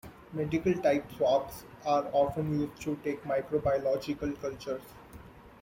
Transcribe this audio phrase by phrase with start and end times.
[0.33, 4.81] Medical-type swabs are often used to take microbiological cultures.